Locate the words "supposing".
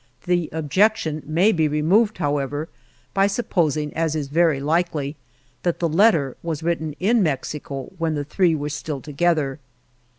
3.27-3.93